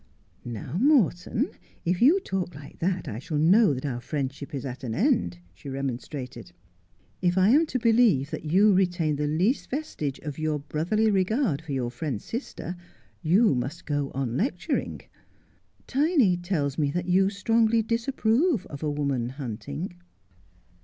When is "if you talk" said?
1.85-2.55